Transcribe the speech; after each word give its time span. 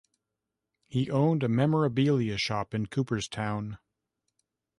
He 0.87 1.11
owned 1.11 1.43
a 1.43 1.47
memorabilia 1.47 2.39
shop 2.39 2.73
in 2.73 2.87
Cooperstown. 2.87 3.77